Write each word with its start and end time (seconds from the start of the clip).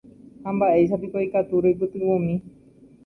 Ha 0.43 0.49
mba'éichapiko 0.55 1.17
ikatu 1.27 1.63
roipytyvõmi 1.67 2.35